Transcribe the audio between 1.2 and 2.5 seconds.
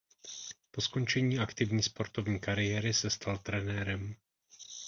aktivní sportovní